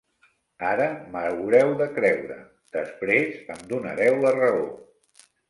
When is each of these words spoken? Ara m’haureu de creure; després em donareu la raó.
Ara 0.69 0.85
m’haureu 1.15 1.73
de 1.81 1.87
creure; 1.97 2.39
després 2.79 3.37
em 3.57 3.63
donareu 3.75 4.19
la 4.27 4.35
raó. 4.41 4.67